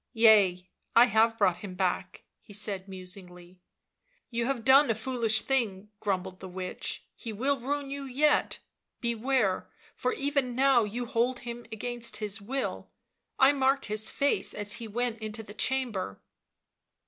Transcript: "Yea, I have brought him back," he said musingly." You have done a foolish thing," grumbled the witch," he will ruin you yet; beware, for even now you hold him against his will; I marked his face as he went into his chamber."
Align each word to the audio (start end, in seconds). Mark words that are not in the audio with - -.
"Yea, 0.25 0.67
I 0.95 1.05
have 1.05 1.37
brought 1.37 1.57
him 1.57 1.75
back," 1.75 2.23
he 2.41 2.53
said 2.53 2.87
musingly." 2.87 3.61
You 4.31 4.47
have 4.47 4.65
done 4.65 4.89
a 4.89 4.95
foolish 4.95 5.43
thing," 5.43 5.89
grumbled 5.99 6.39
the 6.39 6.47
witch," 6.47 7.05
he 7.23 7.31
will 7.31 7.59
ruin 7.59 7.91
you 7.91 8.05
yet; 8.05 8.57
beware, 8.99 9.69
for 9.95 10.11
even 10.13 10.55
now 10.55 10.83
you 10.85 11.05
hold 11.05 11.41
him 11.41 11.67
against 11.71 12.17
his 12.17 12.41
will; 12.41 12.89
I 13.37 13.51
marked 13.53 13.85
his 13.85 14.09
face 14.09 14.55
as 14.55 14.73
he 14.81 14.87
went 14.87 15.19
into 15.19 15.43
his 15.43 15.55
chamber." 15.57 16.19